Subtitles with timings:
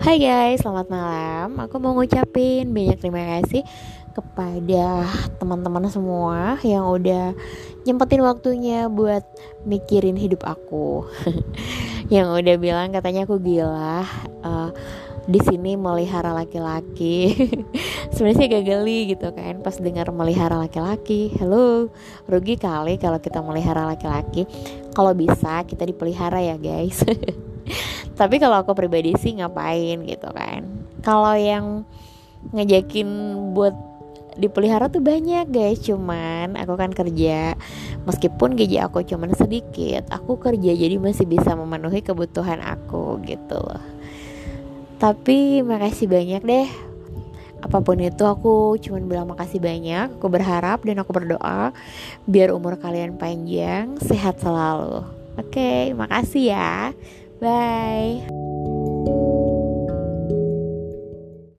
[0.00, 1.60] Hai guys, selamat malam.
[1.60, 3.60] Aku mau ngucapin banyak terima kasih
[4.16, 5.04] kepada
[5.36, 7.36] teman-teman semua yang udah
[7.84, 9.20] nyempetin waktunya buat
[9.68, 11.04] mikirin hidup aku.
[12.14, 14.00] yang udah bilang katanya aku gila.
[14.40, 14.72] Uh,
[15.28, 17.36] di sini melihara laki-laki.
[18.16, 21.28] Sebenarnya gak geli gitu kan pas dengar melihara laki-laki.
[21.36, 21.92] Halo,
[22.24, 24.48] rugi kali kalau kita melihara laki-laki.
[24.96, 27.04] Kalau bisa kita dipelihara ya guys.
[28.20, 30.68] tapi kalau aku pribadi sih ngapain gitu kan.
[31.00, 31.88] Kalau yang
[32.52, 33.08] ngejakin
[33.56, 33.72] buat
[34.36, 35.80] dipelihara tuh banyak guys.
[35.80, 37.56] Cuman aku kan kerja
[38.04, 43.80] meskipun gaji aku cuman sedikit aku kerja jadi masih bisa memenuhi kebutuhan aku gitu loh.
[45.00, 46.68] Tapi makasih banyak deh.
[47.60, 50.12] Apa pun itu aku cuman bilang makasih banyak.
[50.20, 51.72] Aku berharap dan aku berdoa
[52.28, 55.08] biar umur kalian panjang sehat selalu.
[55.40, 56.92] Oke makasih ya
[57.40, 58.49] Bye.